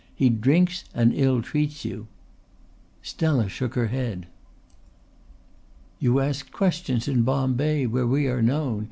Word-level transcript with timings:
"He 0.15 0.29
drinks 0.31 0.83
and 0.95 1.13
ill 1.13 1.43
treats 1.43 1.85
you." 1.85 2.07
Stella 3.03 3.47
shook 3.47 3.75
her 3.75 3.85
head. 3.89 4.25
"You 5.99 6.19
asked 6.19 6.51
questions 6.51 7.07
in 7.07 7.21
Bombay 7.21 7.85
where 7.85 8.07
we 8.07 8.25
are 8.27 8.41
known. 8.41 8.79